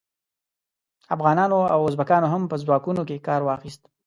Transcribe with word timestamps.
افغانانو 1.15 1.59
او 1.73 1.79
ازبکانو 1.89 2.27
هم 2.33 2.41
په 2.51 2.55
ځواکونو 2.63 3.01
کې 3.07 3.23
کار 3.27 3.41
واخیست. 3.43 3.81